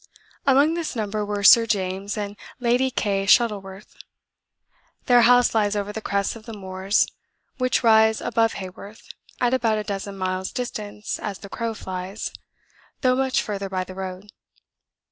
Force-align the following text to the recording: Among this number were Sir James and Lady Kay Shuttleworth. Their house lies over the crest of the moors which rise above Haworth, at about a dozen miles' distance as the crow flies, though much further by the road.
Among 0.47 0.73
this 0.73 0.95
number 0.95 1.23
were 1.23 1.43
Sir 1.43 1.67
James 1.67 2.17
and 2.17 2.35
Lady 2.59 2.89
Kay 2.89 3.27
Shuttleworth. 3.27 3.95
Their 5.05 5.21
house 5.29 5.53
lies 5.53 5.75
over 5.75 5.93
the 5.93 6.01
crest 6.01 6.35
of 6.35 6.47
the 6.47 6.55
moors 6.57 7.05
which 7.59 7.83
rise 7.83 8.19
above 8.19 8.53
Haworth, 8.53 9.09
at 9.39 9.53
about 9.53 9.77
a 9.77 9.83
dozen 9.83 10.17
miles' 10.17 10.51
distance 10.51 11.19
as 11.19 11.37
the 11.37 11.49
crow 11.49 11.75
flies, 11.75 12.31
though 13.01 13.15
much 13.15 13.43
further 13.43 13.69
by 13.69 13.83
the 13.83 13.93
road. 13.93 14.31